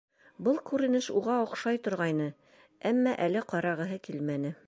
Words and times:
Был 0.45 0.55
күренеш 0.69 1.09
уға 1.19 1.35
оҡшай 1.41 1.77
торғайны, 1.87 2.29
әммә 2.93 3.15
әле 3.29 3.47
ҡарағыһы 3.55 4.01
килмәне. 4.09 4.55